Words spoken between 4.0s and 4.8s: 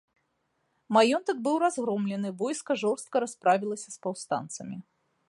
паўстанцамі.